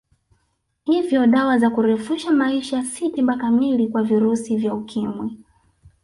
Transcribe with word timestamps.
Hivyo 0.83 1.27
dawa 1.27 1.59
za 1.59 1.69
kurefusha 1.69 2.31
maisha 2.31 2.83
si 2.83 3.09
tiba 3.09 3.37
kamili 3.37 3.87
kwa 3.87 4.03
virusi 4.03 4.57
vya 4.57 4.73
Ukimwi 4.73 5.37